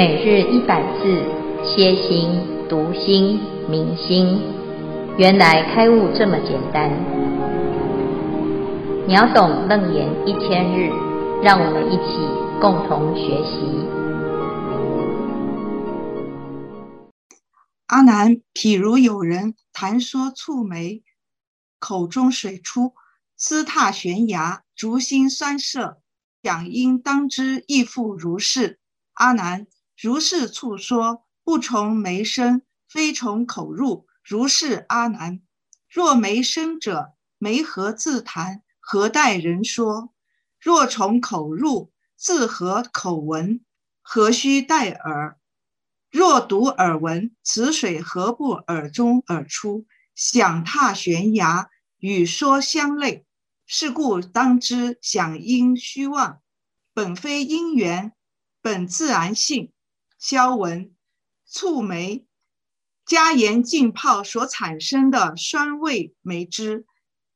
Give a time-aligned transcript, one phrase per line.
[0.00, 1.22] 每日一百字，
[1.62, 2.30] 歇心、
[2.70, 4.40] 读心、明心，
[5.18, 6.88] 原来开悟这么简单。
[9.06, 10.88] 秒懂楞严一千日，
[11.42, 12.16] 让我们一起
[12.62, 13.60] 共同学习。
[17.88, 21.02] 阿难，譬如有人谈说蹙眉，
[21.78, 22.94] 口中水出，
[23.36, 25.98] 斯踏悬崖，足心酸涩，
[26.42, 28.78] 想应当知亦复如是。
[29.12, 29.66] 阿难。
[30.02, 34.06] 如是处说，不从眉生，非从口入。
[34.24, 35.42] 如是阿难，
[35.90, 38.62] 若眉生者，眉何自谈？
[38.78, 40.14] 何待人说？
[40.58, 43.60] 若从口入，自何口闻？
[44.00, 45.36] 何须待耳？
[46.10, 49.84] 若独耳闻，此水何不耳中而出？
[50.14, 53.26] 想踏悬崖，与说相类。
[53.66, 56.40] 是故当知，想应虚妄，
[56.94, 58.14] 本非因缘，
[58.62, 59.70] 本自然性。
[60.20, 60.94] 消文
[61.50, 62.26] 蹙眉，
[63.06, 66.84] 加盐浸泡所产生的酸味梅汁，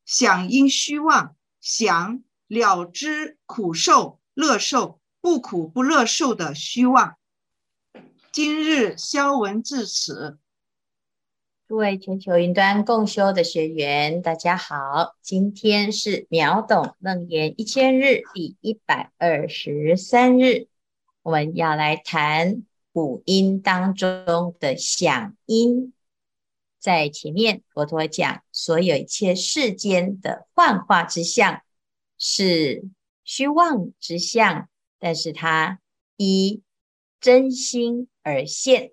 [0.04, 7.16] 想因虚妄，想了知苦受乐受不苦不乐受的虚妄。
[8.30, 10.38] 今日消文至此。
[11.66, 20.68] 各位全球云端共修的学员，大家好，今天是秒懂楞严一千日第一百二十三日，
[21.22, 22.66] 我们要来谈。
[22.94, 25.92] 五音当中的响音，
[26.78, 31.60] 在前面佛陀讲，所有一切世间的幻化之相
[32.18, 32.84] 是
[33.24, 34.68] 虚妄之相，
[35.00, 35.80] 但是它
[36.16, 36.62] 依
[37.20, 38.92] 真心而现，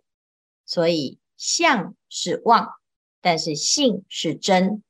[0.66, 2.70] 所以相是妄，
[3.22, 4.82] 但是性是真。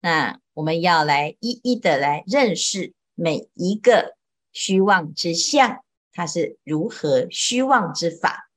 [0.00, 4.16] 那我们要来一一的来认识每一个
[4.50, 5.84] 虚妄之相。
[6.12, 8.50] 它是如何虚妄之法？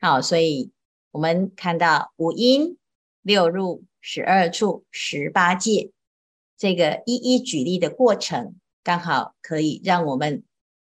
[0.00, 0.72] 好，所以
[1.10, 2.78] 我们看到五音、
[3.22, 5.90] 六入、十二处、十八界，
[6.56, 10.42] 这个一一举例的过程，刚好可以让我们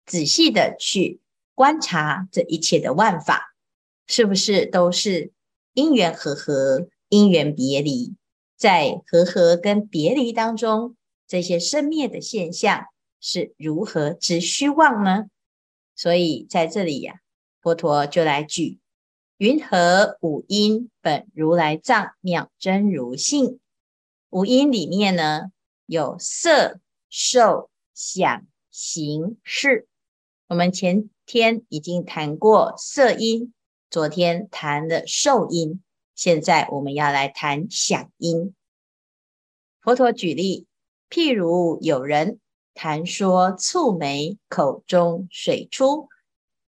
[0.05, 1.19] 仔细的去
[1.53, 3.53] 观察这一切的万法，
[4.07, 5.31] 是不是都是
[5.73, 8.15] 因缘和合、因缘别离，
[8.55, 10.95] 在和合跟别离当中，
[11.27, 12.85] 这些生灭的现象
[13.19, 15.25] 是如何之虚妄呢？
[16.03, 17.21] 所以在这里呀、
[17.61, 18.81] 佛陀就来举
[19.37, 23.61] 云何五音本如来藏妙真如性？
[24.29, 25.53] 五音里面呢，
[25.85, 29.87] 有色、受、想、行、识。
[30.49, 33.53] 我们前天已经谈过色音，
[33.89, 35.81] 昨天谈了受音，
[36.15, 38.53] 现在我们要来谈想音。
[39.79, 40.67] 佛陀举例，
[41.09, 42.41] 譬如有人。
[42.73, 46.09] 谈说蹙眉，口中水出；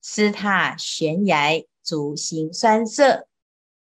[0.01, 3.27] 思踏悬崖，足心酸涩。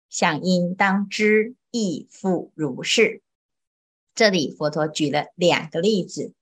[0.08, 3.20] 想应当知，亦复如是。
[4.14, 6.32] 这里佛陀举了两个例子，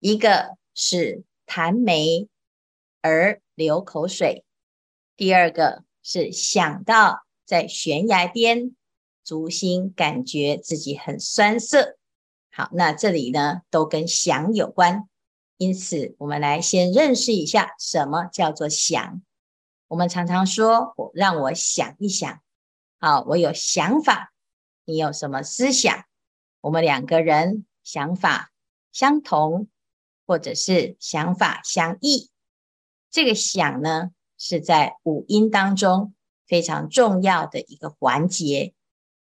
[0.00, 2.28] 一个是谈眉
[3.00, 4.44] 而流口水，
[5.16, 8.76] 第二个是想到在悬崖边，
[9.24, 11.96] 足心感觉自己很酸涩。
[12.50, 15.08] 好，那这里呢，都跟想有关。
[15.62, 19.22] 因此，我们来先认识一下什么叫做想。
[19.86, 22.40] 我们常常说，我让我想一想。
[22.98, 24.32] 好，我有想法，
[24.84, 26.04] 你有什么思想？
[26.62, 28.50] 我们两个人想法
[28.90, 29.68] 相同，
[30.26, 32.28] 或者是想法相异。
[33.08, 36.12] 这个想呢，是在五音当中
[36.44, 38.74] 非常重要的一个环节。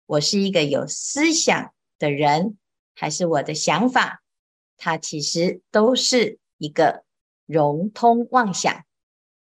[0.04, 2.58] 我是一个有思想的人，
[2.94, 4.22] 还是我的想法？
[4.76, 7.04] 它其实都是一个
[7.46, 8.84] 融通妄想。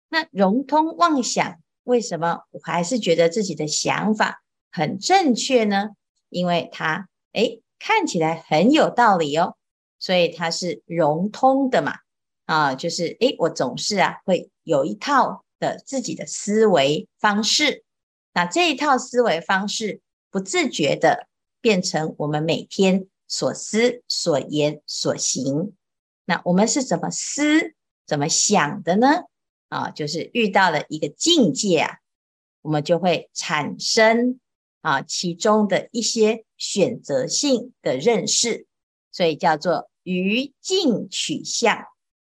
[0.08, 5.90] 那融通妄想，为什么我还是觉得自己的想法很正确呢？
[6.28, 9.56] 因为它诶看起来很有道理哦，
[9.98, 11.96] 所以它是融通的嘛。
[12.46, 17.84] 啊，就是诶我总是啊会有一套的自己的思维方式。
[18.34, 20.00] 那这一套思维方式
[20.30, 21.26] 不自觉的
[21.60, 23.06] 变成我们每天。
[23.34, 25.74] 所思所言所行，
[26.24, 27.74] 那我们是怎么思、
[28.06, 29.24] 怎么想的呢？
[29.68, 31.96] 啊，就是遇到了一个境界啊，
[32.62, 34.38] 我们就会产生
[34.82, 38.68] 啊其中的一些选择性的认识，
[39.10, 41.86] 所以叫做于境取向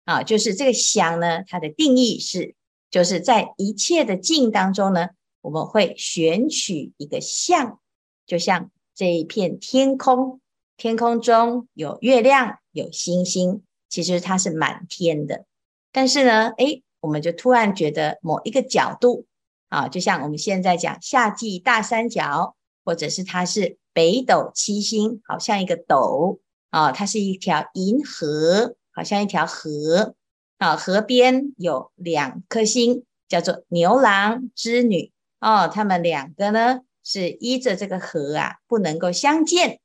[0.04, 0.24] 啊。
[0.24, 2.56] 就是这个相呢，它的定义是，
[2.90, 5.10] 就是在一切的境当中呢，
[5.42, 7.78] 我们会选取一个相，
[8.26, 10.40] 就像这一片天空。
[10.78, 15.44] 天空中有月亮，有星星，其实它是满天的。
[15.90, 19.26] 但是呢，诶，我们就突然觉得某一个角度
[19.70, 22.54] 啊，就像我们现在讲夏季大三角，
[22.84, 26.38] 或者是它是北斗七星，好像一个斗
[26.70, 30.14] 啊，它是一条银河，好像一条河
[30.58, 35.10] 啊，河边有两颗星，叫做牛郎织女
[35.40, 39.81] 哦，他们两个呢是依着这个河啊，不能够相见。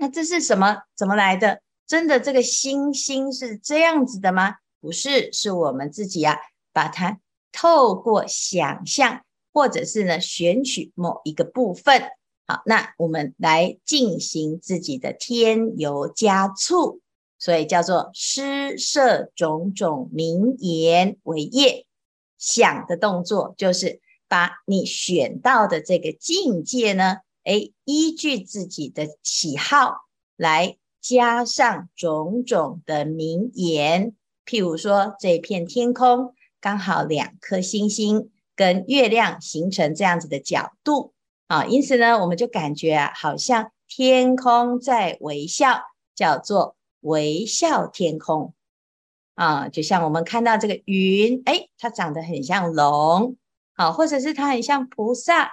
[0.00, 0.78] 那这是什么？
[0.96, 1.60] 怎么来的？
[1.86, 4.54] 真的这个星星是这样子的吗？
[4.80, 6.38] 不是，是我们自己啊，
[6.72, 7.20] 把它
[7.52, 9.20] 透过想象，
[9.52, 12.00] 或者是呢选取某一个部分，
[12.46, 17.02] 好，那我们来进行自己的添油加醋，
[17.38, 21.84] 所以叫做施设种种名言为业。
[22.38, 27.18] 想的动作就是把你选到的这个境界呢，
[27.50, 30.02] 诶，依据自己的喜好
[30.36, 34.14] 来加上种种的名言。
[34.46, 41.12] 譬如说，这片天空刚好两颗星星跟月亮形成这样子的角度
[41.48, 45.82] 啊，因此呢，我们就感觉啊，好像天空在微笑，
[46.14, 48.54] 叫做微笑天空。
[49.34, 53.36] 啊，就像我们看到这个云，哎，它长得很像龙，
[53.74, 55.50] 好，或者是它很像菩萨，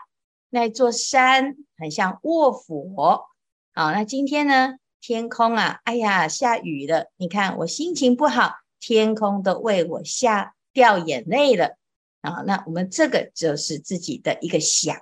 [0.50, 3.26] 那座山很像卧佛，
[3.74, 11.78] 好，那今天呢，天空啊，哎呀，下雨了，你看我心情不好，天空都为我下掉眼泪了，
[12.22, 14.96] 啊，那我们这个就是自己的一个想，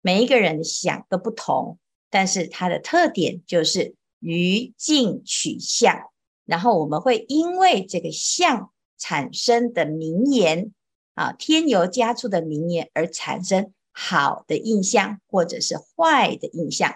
[0.00, 1.78] 每一个人的想都不同，
[2.10, 6.10] 但是它的特点就是于境取象。
[6.44, 10.72] 然后我们会因为这个相产生的名言
[11.14, 16.94] 啊，添油加醋的名言而产生好的印象或者是坏的印象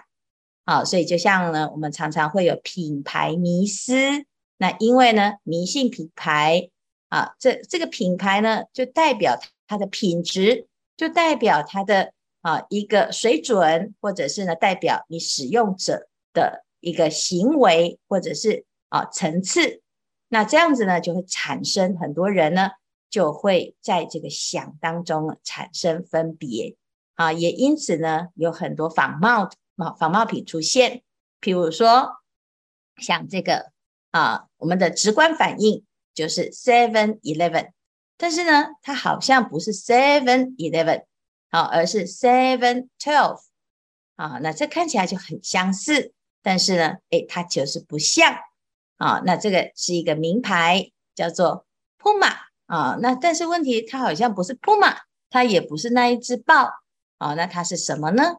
[0.63, 3.93] 啊，所以就像呢，我们常常会有品牌迷思，
[4.57, 6.69] 那因为呢迷信品牌
[7.09, 18.65] 啊，这这个品牌呢就代表它的品质，就代表它的啊一个水准，或者是呢代表你使用者的一个行为，或者是。
[18.93, 19.81] 啊，层次，
[20.27, 22.69] 那这样子呢，就会产生很多人呢，
[23.09, 26.75] 就会在这个想当中产生分别
[27.15, 31.03] 啊，也因此呢，有很多仿冒啊仿冒品出现，
[31.41, 32.17] 譬如说
[32.97, 33.71] 像这个
[34.11, 35.83] 啊，我们的直观反应
[36.13, 37.71] 就是 Seven Eleven，
[38.17, 41.05] 但是呢，它好像不是 Seven Eleven，
[41.49, 43.39] 啊，而是 Seven Twelve
[44.15, 48.35] 啊，那这看起来就很相似，但是呢，诶，它就是不像。
[48.97, 51.65] 啊，那这个是一个名牌，叫做
[51.99, 52.31] Puma
[52.67, 52.95] 啊。
[53.01, 54.95] 那但是问题，它好像不是 Puma，
[55.29, 56.69] 它也不是那一只豹
[57.17, 57.33] 啊。
[57.33, 58.37] 那它是什么呢？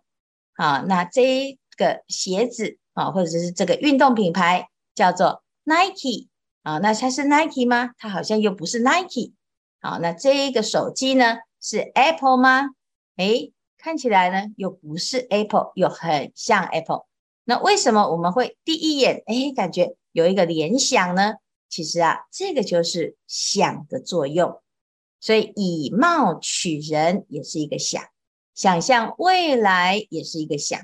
[0.55, 6.29] 啊，那这个鞋子啊，或者是这个运动品牌叫做 Nike
[6.63, 6.79] 啊。
[6.79, 7.91] 那它是 Nike 吗？
[7.99, 9.33] 它好像又不是 Nike。
[9.81, 12.71] 啊，那这个手机呢，是 Apple 吗？
[13.17, 17.05] 诶，看起来呢又不是 Apple，又很像 Apple。
[17.45, 19.95] 那为什么我们会第一眼诶感觉？
[20.13, 21.35] 有一个联想呢，
[21.69, 24.63] 其实啊，这个就是想的作用。
[25.21, 28.03] 所以以貌取人也是一个想，
[28.55, 30.81] 想象未来也是一个想。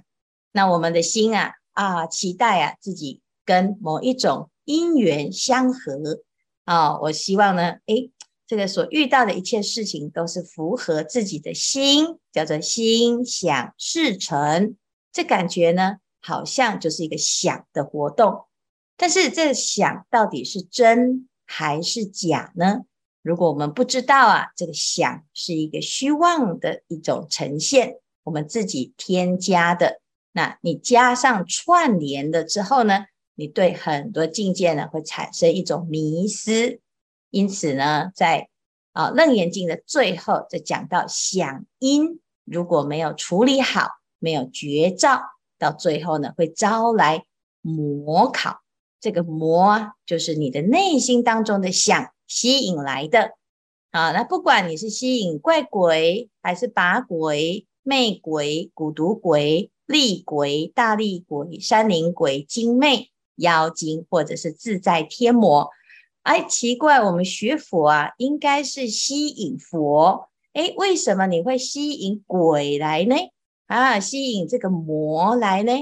[0.53, 6.21] 那我们的心啊啊，期待啊自己跟某一种因缘相合
[6.65, 6.99] 啊。
[7.01, 8.11] 我希望呢，诶，
[8.47, 14.77] 这个所遇到的一切事情都是符合自己的心，叫做心想事成。
[15.13, 18.47] 这感觉呢，好像就是一个想的活动。
[18.97, 22.83] 但是这想到底是真还是假呢？
[23.23, 30.01] 如果我们不知道啊，这个想是一个虚妄的一种呈现，我们自己添加的。
[30.33, 36.81] 那你加上串联了之后呢，你对很多境界呢会产生一种迷失。
[37.31, 38.49] 因此呢，在
[38.93, 45.21] 啊《楞严经》的最后，就讲到想因如果没有处理好，没有觉照，
[45.59, 47.25] 到最后呢会招来
[47.61, 48.61] 魔考。
[49.01, 53.33] 这个魔啊，就是你的内心当中的想吸引来的
[53.91, 54.13] 啊。
[54.13, 65.69] 那不管你是吸引怪鬼，还是把鬼、魅鬼、蛊毒鬼、厉鬼、大力鬼、山灵鬼、精魅、妖精，或者是自在天魔，
[66.23, 73.17] 哎，奇怪，我们学佛啊，应该是吸引佛，哎，为什么你会吸引鬼来呢？
[73.67, 75.73] 啊，吸引这个魔来呢？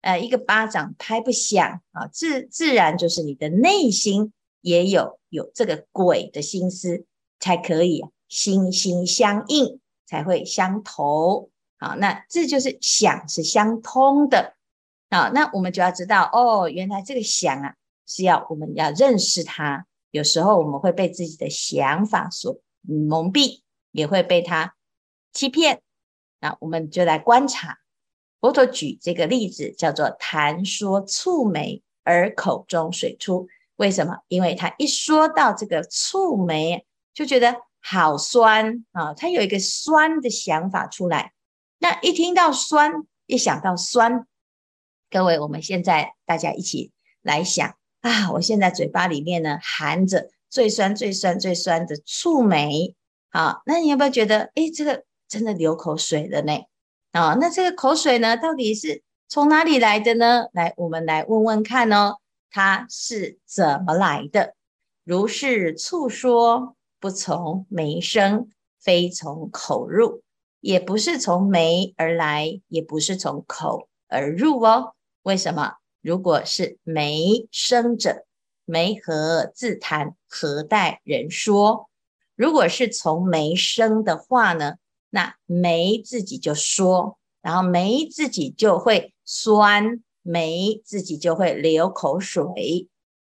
[0.00, 7.04] 呃，一个巴掌拍不响啊，自自然就是你的内心也有有这个鬼的心思，
[7.40, 11.50] 才可以心心相印，才会相投。
[11.78, 14.54] 好，那这就是想是相通的。
[15.10, 17.74] 好，那我们就要知道哦，原来这个想啊
[18.06, 19.86] 是要我们要认识它。
[20.10, 23.60] 有时候我们会被自己的想法所蒙蔽，
[23.92, 24.74] 也会被它
[25.32, 25.82] 欺骗。
[26.40, 27.78] 那我们就来观察，
[28.40, 33.48] 佛陀举这个例子叫做谈说蹙眉而口中水出。
[33.78, 34.18] 为什么？
[34.28, 41.32] 因为他一说到这个醋梅，就觉得好酸啊，他有一个酸的想法出来。
[41.78, 42.92] 那一听到酸，
[43.26, 44.26] 一想到酸，
[45.08, 46.90] 各位，我们现在大家一起
[47.22, 52.96] 来想啊，我现在嘴巴里面呢含着最酸、最酸、最酸的醋梅，
[53.30, 56.52] 好，那你有没有觉得，诶，这个真的流口水了呢？
[57.12, 60.46] 啊，那这个口水呢，到底是从哪里来的呢？
[60.52, 62.16] 来，我们来问问看哦，
[62.50, 64.54] 它是怎么来的？
[65.04, 68.48] 如是蹙说，不从眉生，
[68.80, 70.22] 非从口入，
[70.60, 74.94] 也不是从眉而来，也不是从口而入哦。
[75.22, 75.74] 为什么？
[76.00, 78.24] 如果是眉生者，
[78.64, 80.14] 眉何自谈？
[80.26, 81.88] 何待人说？
[82.34, 84.74] 如果是从眉生的话呢，
[85.10, 92.88] 那眉自己就说，然后眉自己就会酸，眉自己就会流口水。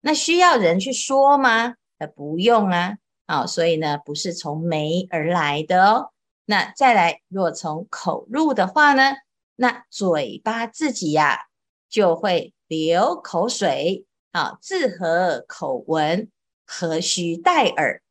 [0.00, 1.74] 那需要人去说吗？
[1.98, 2.96] 呃，不用啊。
[3.26, 6.10] 啊、所以呢，不是从眉而来的哦。
[6.46, 9.14] 那再来，若从口入的话呢，
[9.54, 11.46] 那嘴巴自己呀、
[11.88, 16.28] 就会流口水啊，自何口闻？
[16.66, 18.02] 何须待耳？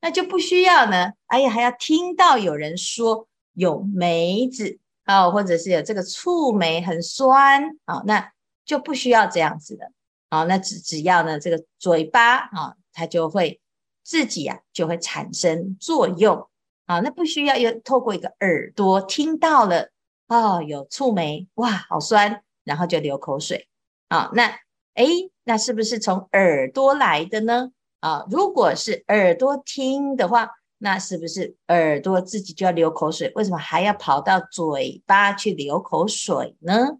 [0.00, 1.14] 那就不需要呢。
[1.26, 8.30] 哎呀，还要听到有人说有眉子啊，或者是有这个蹙眉很酸啊，那
[8.66, 9.90] 就不需要这样子的
[10.28, 10.44] 啊。
[10.44, 13.58] 那只只要呢，这个嘴巴啊，它就会
[14.04, 16.48] 自己啊，就会产生作用
[16.84, 17.00] 啊。
[17.00, 19.88] 那不需要又透过一个耳朵听到了
[20.26, 22.42] 哦，有蹙眉哇，好酸。
[22.64, 23.66] 然后就流口水
[24.08, 24.44] 啊，那
[24.92, 27.70] 诶，那是不是从耳朵来的呢？
[28.00, 33.32] 啊，如果是耳朵听的话，那是不是耳朵自己就要流口水？
[33.34, 36.98] 为什么还要跑到嘴巴去流口水呢？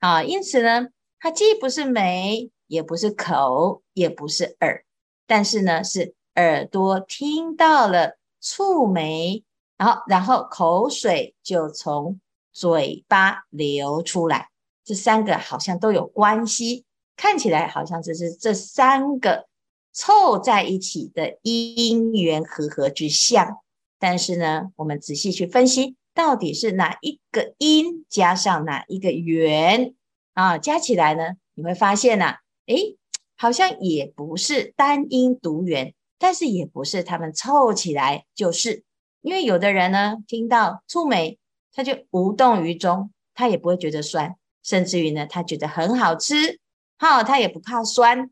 [0.00, 4.84] 啊，因此呢，它既不是眉，也不是口，也不是耳，
[5.26, 9.44] 但是呢，是耳朵听到了蹙眉，
[9.78, 12.20] 然后然后口水就从
[12.52, 14.50] 嘴巴流出来。
[14.84, 16.84] 这三个好像都有关系，
[17.16, 19.46] 看起来好像这是这三个
[19.94, 23.60] 凑在一起的因缘和合之相。
[23.98, 29.94] 但是呢，我们仔细去分析，到底是哪一个因加上哪一个缘
[30.34, 30.58] 啊？
[30.58, 32.98] 加起来呢，你会发现呐、啊，诶，
[33.36, 38.82] 好像也不是单因独缘，但是也不是他们凑起来就是。
[39.22, 41.38] 因为有的人呢，听到蹙眉，
[41.72, 44.36] 他就无动于衷，他也不会觉得酸。
[44.62, 46.58] 甚至于呢，他觉得很好吃，
[46.98, 48.30] 好，他也不怕酸，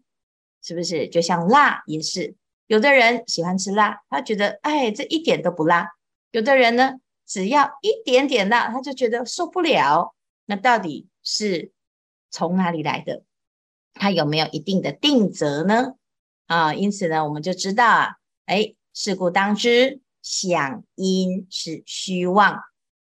[0.63, 1.09] 是不是？
[1.09, 2.35] 就像辣也是，
[2.67, 5.87] 有的人喜欢吃辣，他觉得哎，这一点都不辣；
[6.31, 10.15] 有的人呢，只要一点点辣，他就觉得受不了。
[10.47, 11.73] 那到底是
[12.31, 13.25] 从哪里来的？
[13.95, 15.95] 他有没有一定的定则呢？
[16.47, 18.17] 啊，因此呢，我们就知道啊，
[18.47, 22.61] 哎，事故当知，想因是虚妄，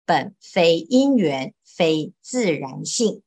[0.05, 1.53] 本非因缘。
[1.77, 3.21] 非自然性，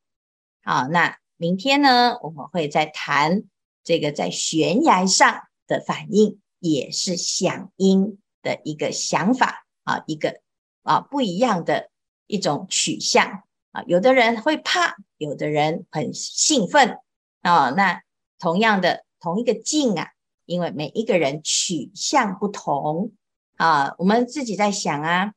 [0.63, 3.43] 好，那明天呢，我们会再谈
[3.89, 10.41] 这个在悬崖上的反应，也是响应的一个想法啊，一个
[10.83, 11.89] 啊不一样的
[12.27, 13.41] 一种取向
[13.71, 13.81] 啊。
[13.87, 16.99] 有的人会怕，有的人很兴奋
[17.41, 17.71] 啊。
[17.71, 18.03] 那
[18.37, 20.09] 同样的同一个境啊，
[20.45, 23.13] 因为每一个人取向不同
[23.55, 25.33] 啊，我们自己在想啊，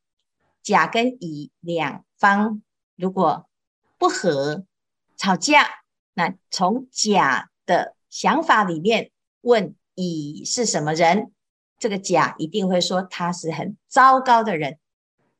[0.63, 2.61] 甲跟乙两方。
[2.97, 3.49] 如果
[3.97, 4.67] 不和
[5.17, 5.67] 吵架，
[6.13, 11.33] 那从甲的想法里面问乙是什么人，
[11.79, 14.79] 这个甲一定会说他是很糟糕的人。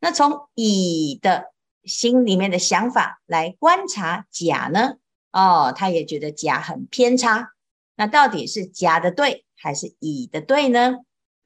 [0.01, 1.53] 那从乙的
[1.85, 4.95] 心里面的想法来观察甲呢？
[5.33, 7.51] 哦，他也觉得甲很偏差。
[7.95, 11.01] 那到底是甲的对还是乙的对呢？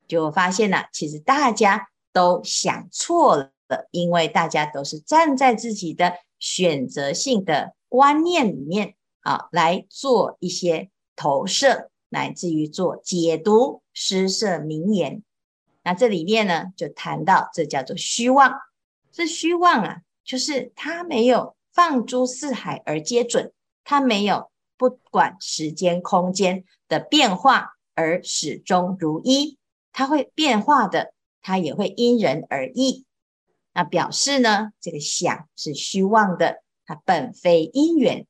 [0.07, 3.51] 就发现了，其实大家都想错了。
[3.91, 15.23] 因为大家都是站在自己的选择性的观念里面啊，来做一些投射，乃至于做解读、施设名言。
[15.83, 18.61] 那这里面呢，就谈到这叫做虚妄。
[19.11, 29.59] 这虚妄啊，就是它没有放诸四海而皆准，它没有不管时间空间的变化而始终如一，
[29.93, 33.05] 它会变化的，它也会因人而异。
[33.73, 38.27] 那表示呢，这个想是虚妄的，它本非因缘，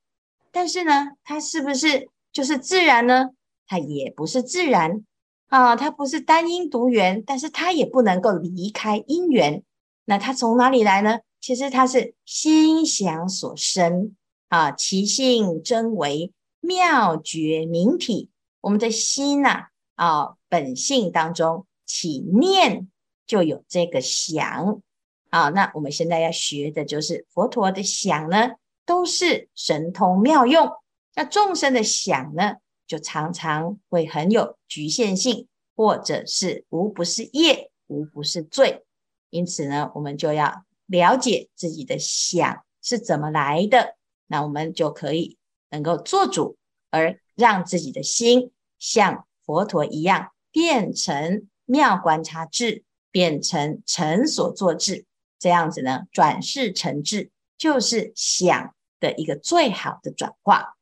[0.53, 3.31] 但是呢，它是不是就是自然呢？
[3.67, 5.07] 它也不是自然
[5.49, 9.63] 啊，它不是单因独缘，但是它也不能够离开因缘
[10.05, 11.21] 那它从哪里来呢？
[11.41, 14.15] 其实它是心想所生
[14.49, 18.29] 啊，其性真为妙觉明体。
[18.61, 22.87] 我们的心呐啊，本性当中起念
[23.27, 24.83] 就有这个想
[25.31, 25.49] 啊。
[25.49, 28.51] 那我们现在要学的就是佛陀的想呢，
[28.85, 30.71] 都是神通妙用。
[31.17, 32.57] 那众生的想呢，
[32.87, 38.85] 就常常会很有局限性，或者是无不是业，无不是罪。
[39.31, 43.97] 因此呢，我们就要了解自己的想是怎么来的，
[44.27, 45.39] 那我们就可以
[45.71, 46.59] 能够做主，
[46.91, 55.07] 而让自己的心像佛陀一样，变成妙观察智，变成成所作智，
[55.39, 60.76] 这样子呢，转世成智，就是想的一个最好的转化。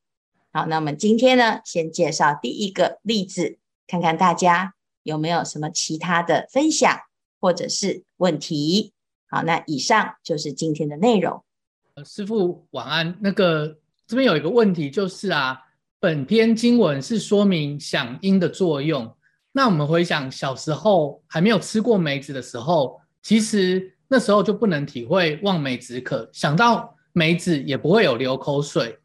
[0.55, 3.57] 好，那我们今天呢，先介绍第一个例子，
[3.87, 6.97] 看看大家有没有什么其他的分享
[7.41, 8.93] 或者是问题。
[9.29, 11.43] 好，那以上就是今天的内容。
[11.95, 13.17] 呃，师父晚安。
[13.19, 15.59] 那个这边有一个问题，就是啊，
[15.99, 19.13] 本篇经文是说明响应的作用。
[19.51, 28.97] 那我们回想小时候还没有吃过梅子的时候，其实那时候就不能体会望梅止渴，想到梅子也不会有流口水。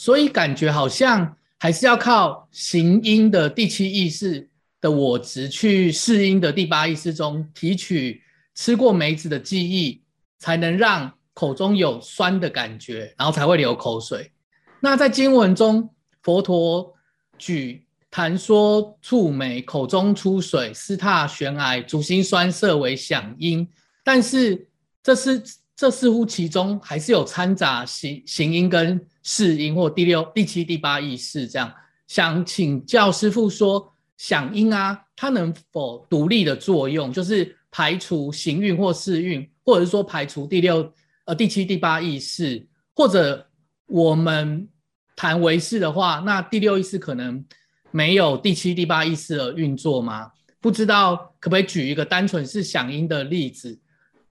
[0.00, 4.48] 所以感觉好像还是要靠行音的第七意识
[4.80, 8.22] 的我执去识因的第八意识中提取
[8.54, 10.00] 吃过梅子的记忆，
[10.38, 14.32] 才能让口中有酸的感觉，然后才会流口水。
[14.80, 15.90] 那在经文中，
[16.22, 16.94] 佛陀
[17.36, 23.68] 举谈说触梅口中出水，斯怛悬崖足心酸涩为响音，
[24.02, 24.66] 但是
[25.02, 25.42] 这是。
[25.76, 31.72] 这似乎其中还是有掺杂行行音跟四音或第六、第七、第八意识这样。
[32.06, 40.92] 想请教师父说，响音啊，它能否独立的作用，就是排除行运或四运，或者是说排除第六、
[41.24, 43.46] 呃第七、第八意识，或者
[43.86, 44.68] 我们
[45.14, 47.44] 谈唯识的话，那第六意识可能
[47.92, 50.32] 没有第七、第八意识的运作吗？
[50.60, 53.78] 不知道可不可以举一个单纯是响音的例子，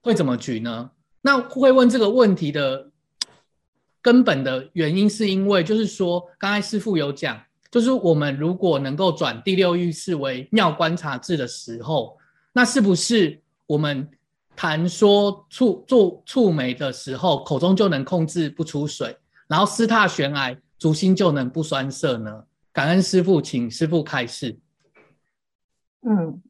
[0.02, 0.90] 会怎么举呢？
[1.22, 2.89] 那会问这个问题的
[4.02, 12.16] 根本的原因，是因为就是说，刚才师傅有讲，就是我们如果能够转第六意识为妙观察智的时候，
[12.52, 14.08] 那是不是我们
[14.56, 22.44] 谈说触做触媒的时候，口中就能控制不出水，然后斯怛悬崖足心就能不酸涩呢？
[22.72, 24.58] 感恩师傅，请师傅开示。
[26.02, 26.42] 嗯，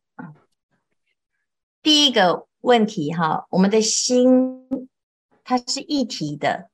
[1.82, 2.46] 第一个。
[2.62, 4.68] 问题哈，我们的心
[5.42, 6.68] 它是一体的，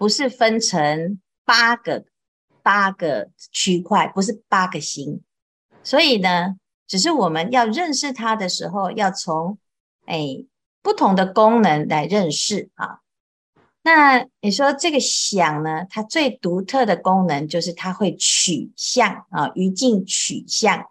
[0.00, 2.06] 不是分成八个
[2.62, 5.20] 八个区块，不是八个心。
[5.82, 9.58] 所以呢，只是我们要认识它的时候，要从
[10.06, 10.42] 哎
[10.80, 13.00] 不同的功能来认识啊。
[13.82, 20.86] 那你说这个想呢，它最独特的功能就是它会取向啊，于境取向，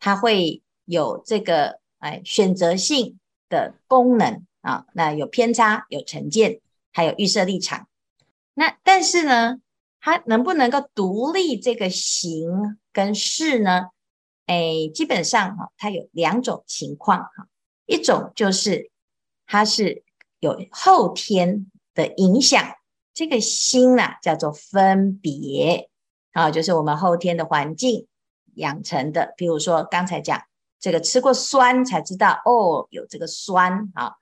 [0.00, 3.18] 它会有这个哎选择性。
[3.48, 6.58] 的功能啊，那有偏差，有成见，
[6.92, 7.86] 还有预设立场。
[8.58, 9.58] 那但是呢，
[10.00, 13.90] 它能不能够独立这个行跟事呢？
[14.46, 17.48] 哎，基本上哈，它有两种情况哈。
[17.84, 18.90] 一种就是
[19.46, 20.02] 它是
[20.40, 22.64] 有后天的影响，
[23.12, 25.90] 这个心呐叫做分别
[26.32, 28.06] 啊，就是我们后天的环境
[28.54, 29.34] 养成的。
[29.36, 30.42] 比如说刚才讲。
[30.78, 34.16] 这个吃过酸才知道哦，有这个酸啊。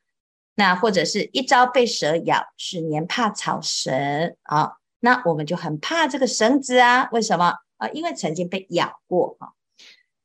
[0.56, 4.74] 那或者是一朝被蛇咬，十年怕草绳啊。
[5.00, 7.08] 那我们就很怕这个绳子啊。
[7.12, 7.88] 为什么啊？
[7.88, 9.48] 因为曾经被咬过啊。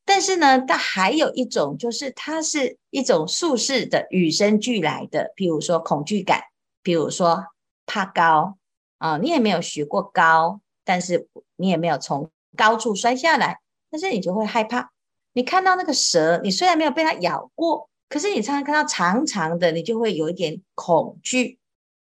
[0.06, 6.42] 但是呢，它还有一种，就是它是一种宿世的与生俱来的，比如说恐惧感，
[6.82, 7.46] 比如说
[7.86, 8.58] 怕高
[8.98, 9.18] 啊。
[9.18, 13.60] 你也没有学过高，但是你也没有从高处摔下来，
[13.92, 14.92] 但是你就会害怕。
[15.34, 21.60] 你看到那个蛇，你虽然没有被它咬过，可是你常常看到长长的，你就会有一点恐惧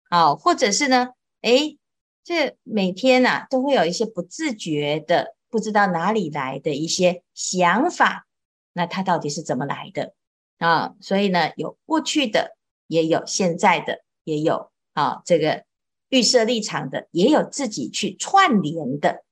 [0.10, 1.10] 啊，或者是呢，
[1.42, 1.78] 诶，
[2.24, 8.28] 这每天呐、啊、都会有一些不自觉的，不知道哪里来的一些想法，
[8.74, 10.14] 那它到底是怎么来的
[10.60, 10.94] 啊？
[11.02, 12.56] 所以呢，有过去的，
[12.86, 15.66] 也有现在的，也有啊这个
[16.10, 19.24] 预设立场的，也有自己去串联的。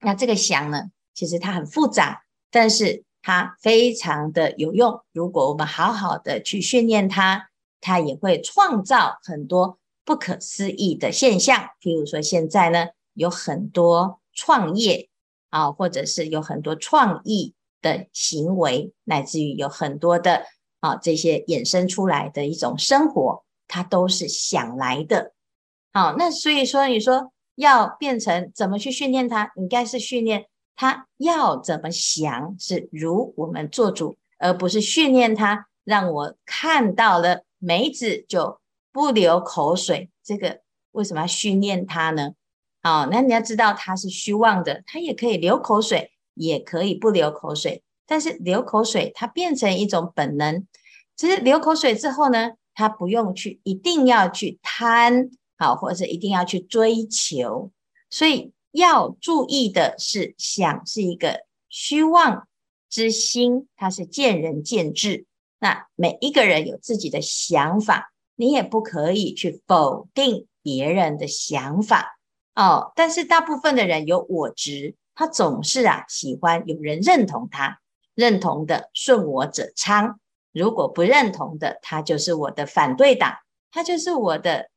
[0.00, 2.24] 那这个想呢，其实它很复杂。
[2.50, 7.48] 但是它非常的有用，如果我们好好的去训练它，
[7.80, 11.70] 它也会创造很多不可思议的现象。
[11.80, 15.08] 譬如说，现在呢有很多创业
[15.48, 20.44] 啊，或者是有很多创意的行为，乃至于有很多的
[20.80, 25.32] 啊，这些衍生出来的一种生活，它都是想来的。
[25.94, 29.50] 好，那所以说，你说要变成怎么去训练它？
[29.56, 30.44] 应该是训练
[30.76, 38.60] 他要怎么想，是如我们做主，而不是训练他让我看到了梅子就
[38.92, 40.10] 不流口水。
[40.22, 40.60] 这个
[40.92, 42.32] 为什么要训练它呢？
[42.82, 47.82] 好，那你要知道它是虚妄的，它也可以流口水，也可以不流口水。
[48.06, 50.66] 但是流口水，它变成一种本能。
[51.16, 57.70] 其实流口水之后呢，他不用去一定要去贪，好，或者是一定要去追求。
[58.10, 62.48] 所以要注意的是，想是一个虚妄
[62.90, 65.26] 之心，它是见仁见智。
[65.60, 72.18] 那每一个人有自己的想法，你也不可以去否定别人的想法
[72.54, 72.92] 哦。
[72.96, 77.78] 但是大部分的人有我执，他总是啊喜欢有人认同他。
[78.14, 80.20] 认同的顺我者昌，
[80.52, 83.38] 如果不认同的，他就是我的反对党，
[83.72, 84.70] 他就是我的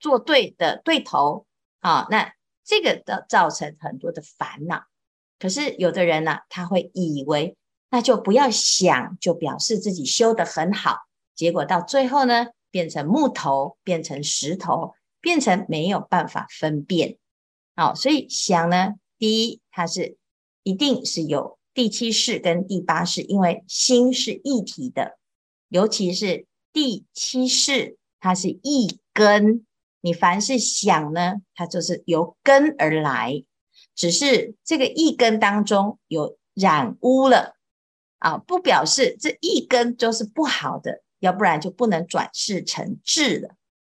[0.00, 1.46] 做对的对头
[1.78, 2.08] 啊。
[2.10, 2.32] 那
[2.70, 4.84] 这个的造成很多的烦恼。
[5.40, 7.56] 可是有的人呢、他会以为
[7.90, 10.98] 那就不要想，就表示自己修得很好，
[11.34, 17.16] 结果到最后呢，变成木头，变成石头，变成没有办法分辨。
[17.74, 20.16] 好，所以想呢，第一，它是
[20.62, 21.58] 一定是有。
[21.74, 25.18] 第七识跟第八识，因为心是一体的，
[25.68, 29.66] 尤其是第七识，它是一根。
[30.00, 33.44] 你凡是想呢，它就是由根而来，
[33.94, 37.56] 只是这个一根当中有染污了
[38.18, 43.54] 啊，不表示这一根就是不好的，要不然就不能转世成智了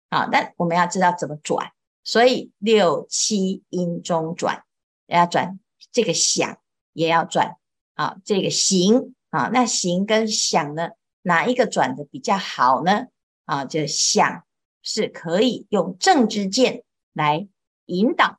[0.08, 0.28] 啊。
[0.30, 1.72] 但我们要知道怎么转，
[2.04, 4.64] 所以六七因中转，
[5.06, 5.58] 要转
[5.92, 6.58] 这个想，
[6.92, 7.56] 也要转。
[7.94, 10.88] 啊，这个行啊，那行跟想呢，
[11.20, 13.08] 哪一个转的比较好呢？
[13.44, 14.42] 啊，就想
[14.82, 17.48] 是可以用正知见来
[17.86, 18.38] 引导，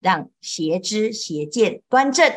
[0.00, 2.32] 让邪知邪见端正。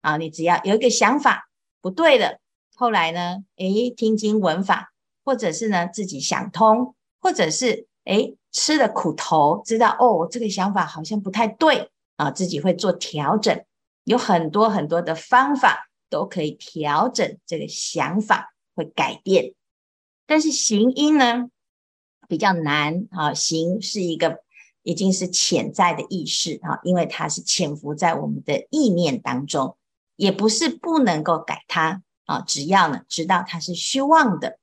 [0.00, 1.48] 啊，你只要有一个想法
[1.80, 2.38] 不对了，
[2.74, 4.92] 后来呢，诶，听经闻法，
[5.24, 13.64] 或者是呢自己想通，或者是诶吃了苦头，知道哦，这个想法好像不太对啊，自己会做调整，
[14.04, 15.84] 有很多很多的方法。
[16.08, 19.54] 都可以调整这个想法，会改变。
[20.24, 21.48] 但是行因呢，
[22.28, 23.34] 比较难啊。
[23.34, 24.40] 行是一个
[24.82, 29.76] 已经是潜在的意识啊，因为它是潜伏在我们的意念当中，
[30.16, 32.40] 也不是不能够改它啊。
[32.40, 34.58] 只要呢知道它是虚妄的，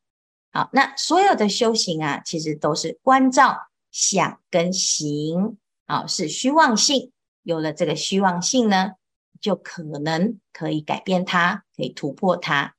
[0.51, 3.57] 好，那所有的修行啊，其实都是关照
[3.91, 7.11] 想跟行啊，是虚妄性。
[7.43, 8.93] 有了这个虚妄性呢，
[9.41, 12.75] 就可能可以改变它，可以突破它。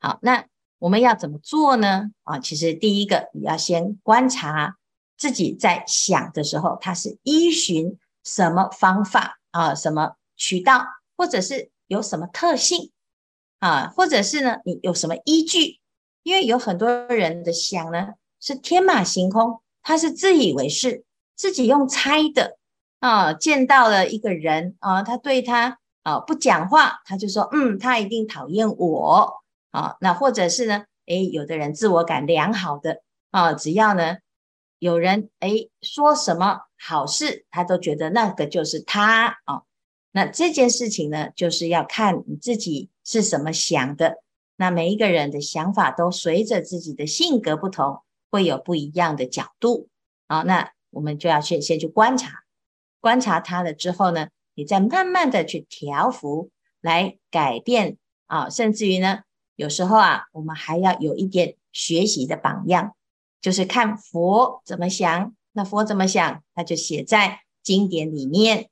[0.00, 0.46] 好，那
[0.80, 2.10] 我们要怎么做呢？
[2.24, 4.76] 啊，其实第一个你要先观察
[5.16, 10.84] 自己在想的时候，它是依循什么方法啊，什么渠道，
[11.16, 12.90] 或者是有什么特性
[13.58, 15.78] 啊，或者是呢，你有什么依据？
[16.22, 21.04] 因为有很多人的想呢是天马行空，他是自以为是，
[21.36, 22.56] 自己用猜的
[22.98, 25.78] 啊，见到了一个人啊，他对他。
[26.02, 29.39] 啊，不讲话，他就说，嗯，他一定讨厌我
[29.70, 29.96] 啊。
[30.00, 34.18] 那或者是呢，诶，有的人自我感良好的啊，只要呢
[34.78, 39.62] 有人诶说什么好事，他都觉得那个就是他啊。
[40.12, 44.22] 那这件事情呢，就是要看你自己是什么想的。
[44.56, 49.88] 那每一个人的想法都随着自己的性格不同，会有不一样的角度
[50.26, 50.42] 啊。
[50.42, 52.42] 那我们就要去先去观察，
[53.00, 59.20] 观察他了之后呢，你再慢慢的去调伏，来改变啊，甚至于呢，
[59.60, 62.94] 有时候啊，我们还要有一点学习的榜样，
[63.42, 65.34] 就是看佛怎么想。
[65.52, 68.70] 那佛怎么想，他就写在经典里面，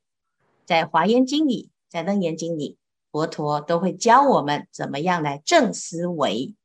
[0.65, 2.79] 在华严经里，在楞严经里，
[3.11, 6.55] 佛陀都会教我们怎么样来正思维。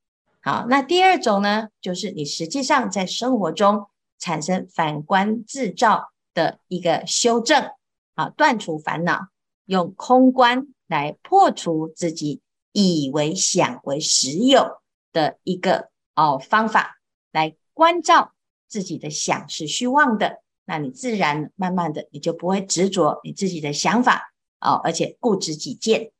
[0.40, 7.70] 好，那第二种呢，就是你实际上在生活中产生反观自照的一个修正。
[8.14, 9.26] 啊，断除烦恼，
[9.66, 12.40] 用空观来破除自己
[12.74, 14.78] 以为想为实有
[15.12, 16.98] 的一个哦方法，
[17.32, 18.32] 来关照
[18.68, 26.10] 自己的想是虚妄的，那你自然慢慢的你就不会执着你自己的想法哦，而且固执己见。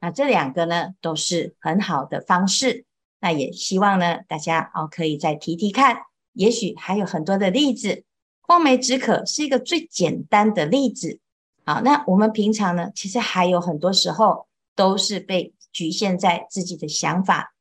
[0.00, 2.84] 那这两个呢，都是很好的方式。
[3.18, 8.04] 那也希望呢，大家哦可以再提提看，也许还有很多的例子。
[8.46, 11.18] 望梅止渴是一个最简单的例子。
[11.64, 17.52] 好，那我们平常呢，其实还有很多时候都是被局限在自己的想法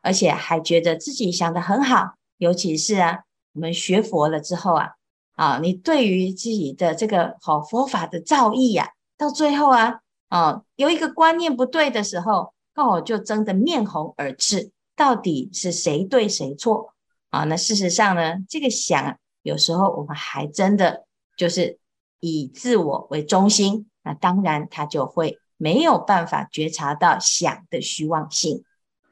[0.00, 2.14] 而且还觉得自己想得很好。
[2.38, 4.90] 尤其是啊，我们学佛了之后啊，
[5.34, 16.94] 啊，你对于自己的这个好佛法的造诣呀，到最后啊，啊，有一个观念不对的时候，哦，就争得面红耳赤，到底是谁对谁错
[17.30, 17.42] 啊？
[17.44, 21.06] 那事实上呢，这个想，有时候我们还真的
[21.36, 21.80] 就是
[22.20, 28.64] 以自我为中心，那当然他就会没有办法觉察到想的虚妄性。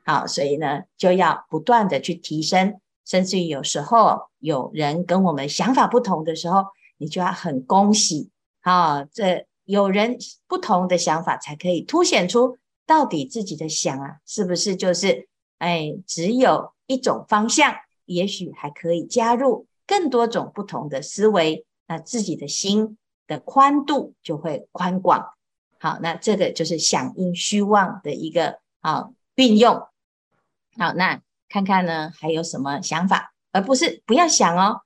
[0.04, 2.78] 好，所以呢，就要不断的去提升。
[3.06, 6.66] 甚至于有时候有人跟我们想法不同的时候，
[6.98, 8.28] 你就要很恭喜
[8.60, 9.02] 啊！
[9.04, 17.74] 这有人不同的想法，才可以凸显出到底自己的想啊，是不是就是哎，只有一种方向？
[18.04, 25.30] 也许还可以加入更多种不同的思维，那自己的心的宽度就会宽广。
[25.82, 29.74] 好，那这个就是响应虚妄的一个啊运用。
[30.78, 31.20] 好，那。
[31.48, 34.80] 看看呢，还有什么想法，而不是不要想哦。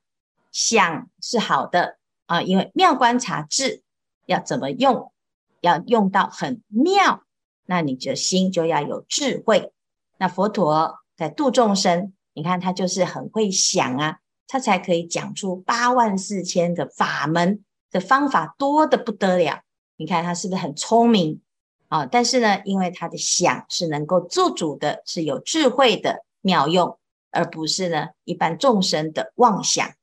[0.51, 3.85] 想是好的啊，因为妙观察智
[4.25, 5.13] 要怎么用，
[5.61, 7.23] 要用到很妙，
[7.67, 9.73] 那你的心就要有智慧。
[10.19, 19.61] 那佛陀在度众生，你看他就是很会想啊，他才可以讲出八万四千的法门的方法多得不得了。
[19.97, 21.41] 你看他是不是很聪明
[21.89, 22.07] 啊？
[22.07, 26.25] 但是呢，因为他的想是能够做主的，是有智慧的。
[26.43, 26.97] 妙用，
[27.33, 29.95] 而不是呢一般众生的妄想，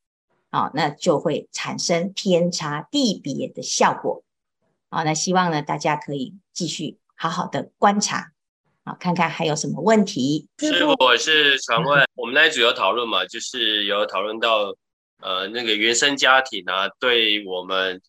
[0.49, 4.25] 啊，那就会产生天差地别的效果，
[4.89, 8.33] 啊，那希望呢大家可以继续好好的观察，
[8.83, 10.49] 啊，看看还有什么问题。
[10.57, 14.75] 师父，我是想问，我们那一组有讨论嘛，就是有讨论到，
[15.21, 18.01] 呃，那个原生家庭啊，对我们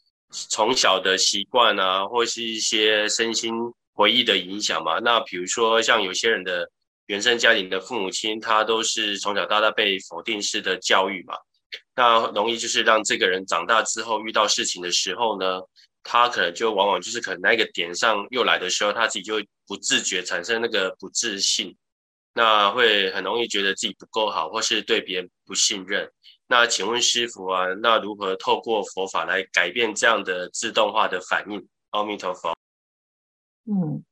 [0.50, 3.54] 从小的习惯啊，或是一些身心
[3.92, 4.98] 回忆的影响嘛。
[4.98, 6.68] 那比如说像有些人的。
[7.08, 11.34] 原生家庭的父母亲，他都是从小到大被否定式的教育嘛，
[11.94, 15.60] 那容易就是让这个人长大之后遇到事情的时候呢，
[16.02, 19.34] 他可能就往往就是可能那个点上又来的时候，他自己就
[19.66, 21.76] 不自觉产生那个不自信，
[22.32, 26.10] 那会很容易觉得自己不够好，或是对别人不信任。
[26.54, 31.66] 那请问师傅啊，那如何透过佛法来改变这样的自动化的反应？
[31.90, 32.54] 阿弥陀佛。
[33.66, 34.04] 嗯。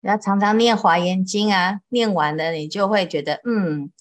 [0.00, 3.92] 要常常念华严经啊，念完了你就会觉得，嗯，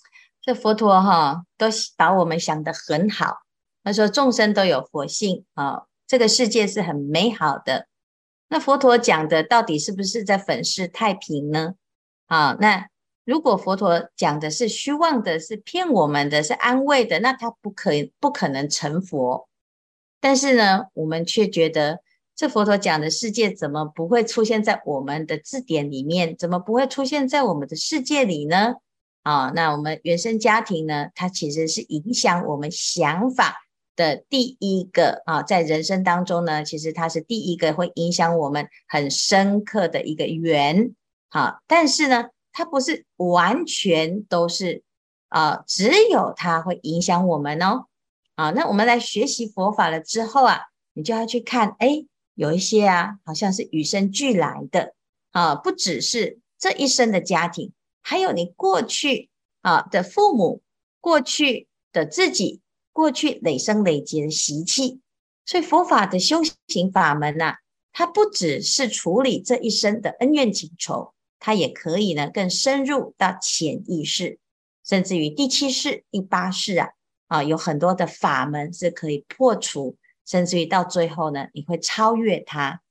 [0.42, 1.68] 这佛陀哈都
[1.98, 3.40] 把我们想得很好。
[3.84, 7.90] 他说众生都有佛性啊，这个世界是很美好的。
[8.48, 11.74] 那佛陀讲的到底是不是在粉饰太平呢？
[12.28, 12.88] 啊，那
[13.26, 19.48] 如果佛陀讲的是虚妄的，是骗我们的，是安慰的，那他不可不可能成佛。
[20.20, 22.02] 但是呢，我们却觉得。
[22.36, 26.36] 这佛陀讲的世界怎么不会出现在我们的字典里面？
[26.36, 28.74] 怎么不会出现在我们的世界里呢？
[29.22, 31.10] 啊，那我们原生家庭呢？
[31.14, 33.58] 它其实是影响我们想法
[33.96, 40.96] 的第一个啊，在人生当中呢，其实它是第一个会影响我们很深刻的一个缘。
[41.30, 44.84] 好，但是呢，它不是完全都是
[45.28, 47.88] 啊，只有它会影响我们哦。
[48.36, 50.62] 啊，那我们来学习佛法了之后啊，
[50.94, 52.06] 你就要去看，哎。
[52.36, 54.96] 有一些啊，好像是与生俱来的
[55.34, 59.30] 啊，不只是这一生的家庭，还有你过去
[59.62, 60.64] 啊的父母、
[61.00, 62.62] 过去的自己、
[62.92, 65.00] 过去累生累劫的习气。
[65.46, 67.58] 所以佛法的修行法门呐、啊，
[67.94, 71.14] 它不只是处理这一生的恩怨情仇，
[71.46, 74.40] 它也可以呢更深入到潜意识，
[74.86, 76.88] 甚至于第七世、第八世啊
[77.28, 79.98] 啊，有很多的法门是可以破除。
[80.26, 82.82] 甚至于到最后呢，你会超越它。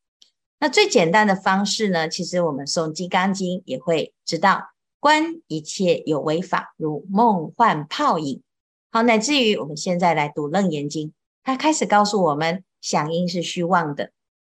[0.59, 4.69] 那最简单的方式呢，其实我们诵《金刚经》也会知道，
[5.01, 8.43] 观一切有为法如梦幻泡影。
[8.91, 11.09] 好，乃至于我们现在来读《楞严经》，
[11.43, 14.11] 它开始告诉我们，响应是虚妄的。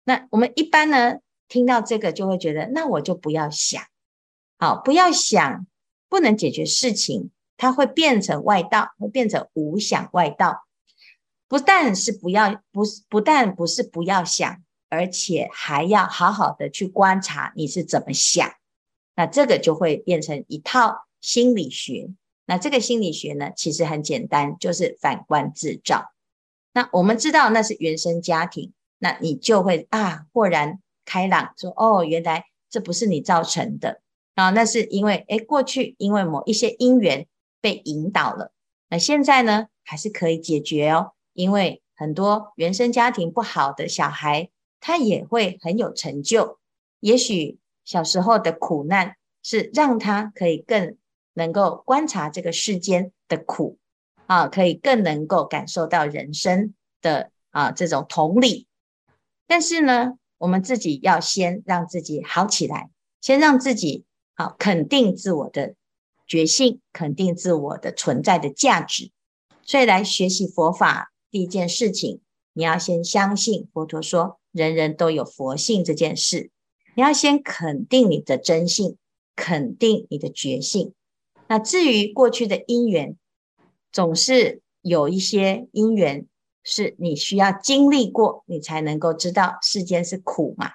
[0.03, 1.19] 那我们一般呢，
[1.53, 3.83] 听到这个就会觉得，那我就不要想，
[4.57, 5.67] 好，不要想，
[6.09, 10.65] 不能解决事情，它会变成外道，会变成无想外道。
[11.47, 18.51] 不但是不要，不是不但不是不要想，而且还要好好的去观察你是怎么想。
[19.15, 22.09] 那这个就会变成一套心理学。
[22.47, 26.13] 那这个心理学呢，其实很简单，就是反观自照。
[26.73, 34.01] 那我们知道那是原生家庭，那你就会啊豁然开朗，说哦，原来这不是你造成的
[34.35, 37.27] 啊，那是因为诶过去因为某一些因缘
[37.61, 38.51] 被引导了。
[38.89, 41.13] 那现在呢，还是可以解决哦。
[41.33, 46.59] 因为很多原生家庭不好的小孩，他也会很有成就。
[46.99, 50.95] 也许小时候的苦难是让他可以更
[51.33, 53.77] 能够观察这个世间的苦
[54.27, 58.67] 啊，可以更能够感受到人生的啊这种同理。
[59.47, 60.13] 但是呢，
[60.43, 62.89] 我们自己要先让自己好起来，
[63.21, 64.03] 先让自己
[64.35, 65.75] 好肯定自我的
[66.27, 69.09] 觉性，肯定自我的存在的价值。
[69.61, 72.19] 所以来学习佛法，第一件事情，
[72.51, 76.51] 你要先相信佛陀说人人都有佛性这件事。
[76.93, 78.97] 你要先肯定你的真性，
[79.37, 80.93] 肯定你的觉性。
[81.47, 83.15] 那至于过去的因缘，
[83.93, 86.27] 总是有一些因缘
[86.63, 90.71] 是你需要经历过，你才能够知道世间是苦嘛。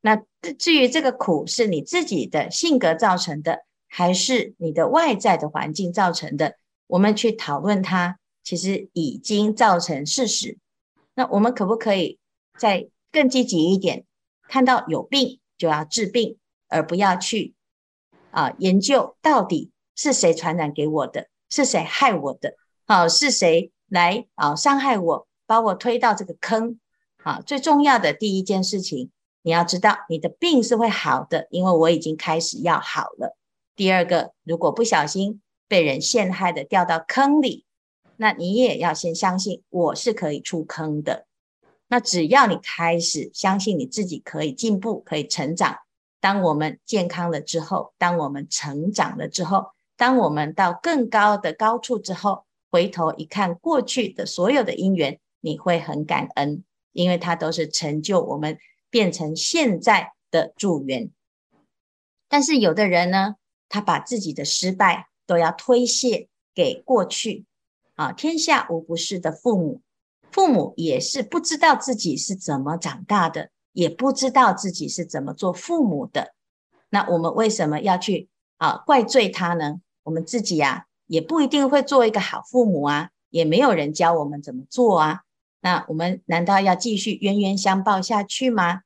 [0.00, 0.22] 那
[0.58, 10.58] 至于这个苦是你自己的性格造成的，还是你的外在的环境造成的，我们去讨论它，其实已经造成事实。
[11.14, 12.18] 那我们可不可以
[12.56, 14.04] 再更积极一点？
[14.48, 17.54] 看到有病就要治病，而不要去
[18.30, 22.54] 啊研究到底是谁传染给我的，是谁害我的，
[22.86, 26.78] 啊是谁来啊伤害我，把我推到这个坑。
[27.24, 29.10] 啊，最重要的第一件事情，
[29.42, 33.36] 你要知道你的病是会好的，因为我已经开始要好了。
[33.74, 37.64] 第二个，如果不小心被人陷害的掉到坑里，
[38.16, 41.26] 那你也要先相信我是可以出坑的。
[41.88, 45.76] 那只要你开始相信你自己可以进步，可以成长。
[46.20, 58.58] 当我们健康了之后，当我们成长了之后，当我们到更高的高处之后，回头一看过去的所有的因缘，你会很感恩，因为它都是成就我们
[58.90, 61.10] 变成现在的助缘。
[62.28, 63.36] 但是有的人呢，
[63.68, 67.46] 他把自己的失败都要推卸给过去
[67.94, 69.80] 啊，天下无不是的父母。
[70.30, 76.34] 父母也是不知道自己是怎么长大的，也不知道自己是怎么做父母的。
[76.90, 78.28] 那我们为什么要去
[78.58, 79.80] 啊怪罪他呢？
[80.02, 85.22] 我们自己呀，也不一定会做一个好父母啊，也没有人教我们怎么做啊。
[85.60, 88.82] 那我们难道要继续冤冤相报下去吗？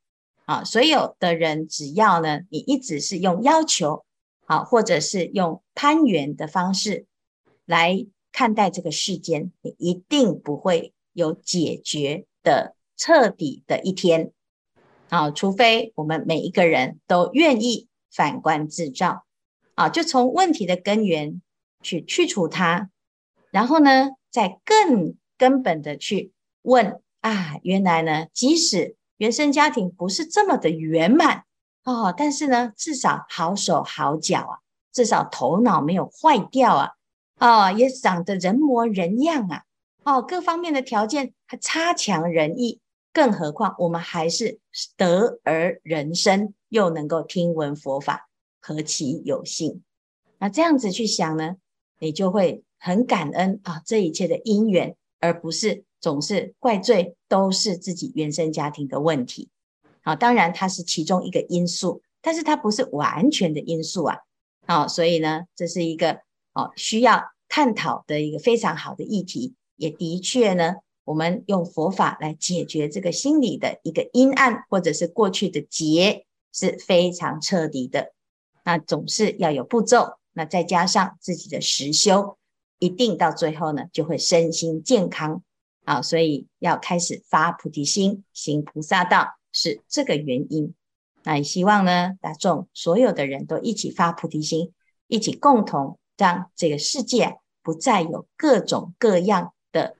[0.46, 4.06] 啊，所有的人只要呢，你一直是用要求，
[4.46, 7.04] 啊，或者是用攀援的方式
[7.66, 10.94] 来看待这个世间，你一定不会。
[11.14, 14.32] 有解决的彻底的一天，
[15.10, 19.26] 啊，除非我们每一个人都愿意反观自照，
[19.74, 21.42] 啊，就从问题的根源
[21.82, 22.88] 去去除它，
[23.50, 31.44] 然后呢，再更根本的去问啊，原来呢，即使原生家庭不是这么的圆满
[31.84, 34.58] 哦，但是呢，至少好手好脚啊，
[34.92, 36.90] 至少头脑没有坏掉啊，
[37.38, 39.64] 啊，也长得人模人样啊。
[40.04, 42.80] 哦，各方面的条件还差强人意，
[43.12, 44.58] 更何况我们还是
[44.96, 48.28] 得而人生，又能够听闻佛法，
[48.60, 49.82] 何其有幸！
[50.38, 51.54] 那这样子去想呢，
[52.02, 59.48] 你就会很感恩啊，这一切的因缘，而不是总是怪罪都是自己原生家庭的问题。
[60.02, 64.18] 好，当然它是其中一个因素，但是它不是完全的因素啊。
[64.66, 66.18] 好，所以呢，这是一个
[66.54, 69.54] 哦需要探讨的一个非常好的议题。
[69.76, 78.12] 也的确呢，我们用佛法来解决这个心理的一个阴暗，或者是过去的结，是非常彻底的。
[78.64, 82.36] 那总是要有步骤，那再加上自己的实修，
[82.78, 85.42] 一定到最后呢，就会身心健康
[85.84, 86.02] 啊。
[86.02, 90.74] 所以要开始发菩提心，行菩萨道，是这个原因。
[91.24, 94.72] 那也希望呢，大众所有的人都一起发菩提心，
[95.06, 99.52] 一起共同让这个世界不再有各种各样。
[99.72, 99.96] 的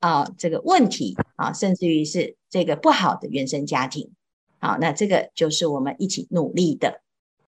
[0.00, 4.12] 啊，这个问题啊，甚至于是这个不好的原生家庭，
[4.58, 7.00] 好，那这个就是我们一起努力的。